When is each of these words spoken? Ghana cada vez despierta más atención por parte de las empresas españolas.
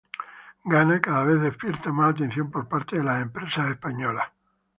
Ghana 0.65 0.99
cada 0.99 1.23
vez 1.25 1.39
despierta 1.41 1.91
más 1.91 2.13
atención 2.15 2.49
por 2.49 2.67
parte 2.67 2.97
de 2.97 3.03
las 3.03 3.21
empresas 3.21 3.69
españolas. 3.69 4.31